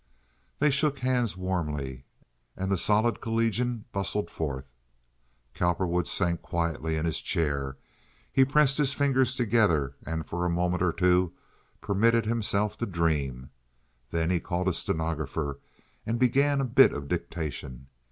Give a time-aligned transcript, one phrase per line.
[0.57, 2.05] They shook hands warmly,
[2.57, 4.65] and the solid collegian bustled forth.
[5.53, 7.77] Cowperwood sank quietly in his chair.
[8.31, 11.33] He pressed his fingers together, and for a moment or two
[11.81, 13.51] permitted himself to dream.
[14.09, 15.59] Then he called a stenographer
[16.03, 17.85] and began a bit of dictation.